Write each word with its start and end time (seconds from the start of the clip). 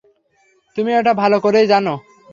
তুমি 0.75 0.91
এটা 0.93 1.13
ভালো 1.13 1.37
করেই 1.39 1.65
জানো। 1.67 1.93